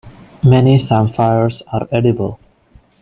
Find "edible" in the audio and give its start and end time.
1.91-2.39